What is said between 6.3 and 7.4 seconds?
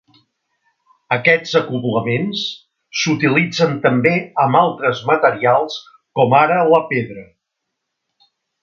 ara la pedra.